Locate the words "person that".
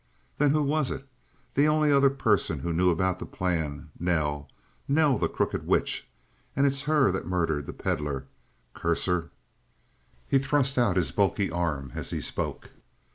2.09-2.73